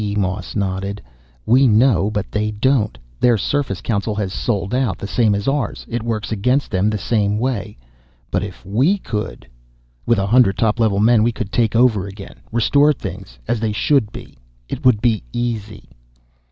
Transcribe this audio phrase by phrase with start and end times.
[0.17, 0.99] Moss nodded.
[1.45, 2.97] "We know, but they don't.
[3.19, 5.85] Their Surface Council has sold out, the same as ours.
[5.87, 7.77] It works against them the same way.
[8.31, 9.47] But if we could"
[10.07, 13.73] "With a hundred top level men, we could take over again, restore things as they
[13.73, 14.39] should be!
[14.67, 15.87] It would be easy!"